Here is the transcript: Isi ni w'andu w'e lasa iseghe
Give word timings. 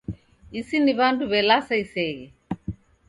Isi 0.59 0.77
ni 0.81 0.93
w'andu 0.97 1.23
w'e 1.31 1.41
lasa 1.47 1.75
iseghe 1.83 2.27